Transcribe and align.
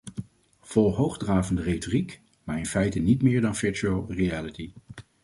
Vol 0.61 0.95
hoogdravende 0.95 1.61
retoriek, 1.61 2.21
maar 2.43 2.57
in 2.57 2.65
feite 2.65 2.99
niet 2.99 3.21
meer 3.21 3.41
dan 3.41 3.55
virtual 3.55 4.05
reality. 4.11 4.71